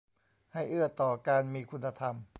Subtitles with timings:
[0.53, 2.15] ให้เอื้อต่อการมีคุณธรรม